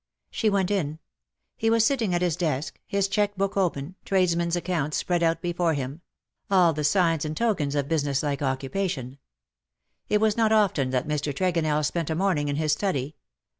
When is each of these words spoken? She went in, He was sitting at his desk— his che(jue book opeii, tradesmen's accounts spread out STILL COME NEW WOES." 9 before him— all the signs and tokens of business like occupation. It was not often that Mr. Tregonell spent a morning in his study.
She 0.31 0.49
went 0.49 0.71
in, 0.71 0.97
He 1.55 1.69
was 1.69 1.85
sitting 1.85 2.15
at 2.15 2.23
his 2.23 2.35
desk— 2.35 2.79
his 2.97 3.07
che(jue 3.07 3.35
book 3.37 3.53
opeii, 3.53 3.93
tradesmen's 4.03 4.55
accounts 4.55 4.97
spread 4.97 5.21
out 5.21 5.37
STILL 5.41 5.53
COME 5.53 5.53
NEW 5.53 5.53
WOES." 5.53 5.53
9 5.53 5.53
before 5.53 5.73
him— 5.75 6.01
all 6.59 6.73
the 6.73 6.83
signs 6.83 7.23
and 7.23 7.37
tokens 7.37 7.75
of 7.75 7.87
business 7.87 8.23
like 8.23 8.41
occupation. 8.41 9.19
It 10.09 10.19
was 10.19 10.35
not 10.35 10.51
often 10.51 10.89
that 10.89 11.07
Mr. 11.07 11.31
Tregonell 11.31 11.85
spent 11.85 12.09
a 12.09 12.15
morning 12.15 12.47
in 12.47 12.55
his 12.55 12.71
study. 12.71 13.15